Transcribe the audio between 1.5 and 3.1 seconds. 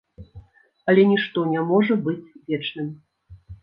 не можа быць вечным.